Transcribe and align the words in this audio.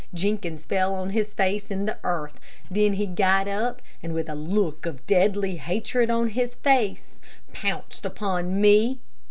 Jenkins 0.15 0.65
fell 0.65 0.95
on 0.95 1.11
his 1.11 1.31
face 1.31 1.69
in 1.69 1.85
the 1.85 1.99
earth. 2.03 2.39
Then 2.71 2.93
he 2.93 3.05
got 3.05 3.47
up, 3.47 3.83
and 4.01 4.13
with 4.15 4.29
a 4.29 4.33
look 4.33 4.87
of 4.87 5.05
deadly 5.05 5.57
hatred 5.57 6.09
on 6.09 6.29
his 6.29 6.55
face, 6.55 7.19
pounced 7.53 8.03
upon 8.03 8.59
me. 8.59 8.99